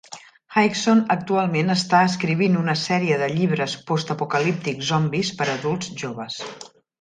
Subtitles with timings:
[0.59, 6.41] Higson actualment està escrivint una sèrie de llibres postapocalíptics zombis per a adults joves.